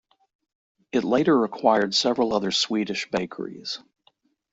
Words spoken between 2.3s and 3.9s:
other Swedish bakeries.